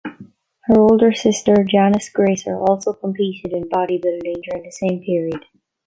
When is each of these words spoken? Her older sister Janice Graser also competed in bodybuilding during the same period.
Her 0.63 0.79
older 0.79 1.13
sister 1.13 1.63
Janice 1.63 2.09
Graser 2.11 2.57
also 2.67 2.91
competed 2.93 3.53
in 3.53 3.65
bodybuilding 3.69 4.41
during 4.43 4.63
the 4.63 4.71
same 4.75 4.99
period. 5.03 5.45